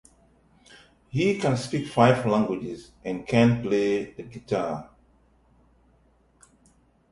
[1.09, 4.89] He can speak five languages and can play the guitar.